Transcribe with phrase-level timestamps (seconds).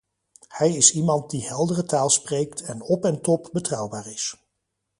[0.47, 4.41] Hij is iemand die heldere taal spreekt en op en top betrouwbaar is.